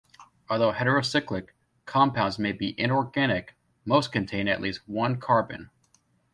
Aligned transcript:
Although 0.49 0.73
heterocyclic 0.73 1.49
compounds 1.85 2.39
may 2.39 2.53
be 2.53 2.73
inorganic, 2.79 3.53
most 3.85 4.11
contain 4.11 4.47
at 4.47 4.59
least 4.59 4.81
one 4.87 5.19
carbon. 5.19 5.69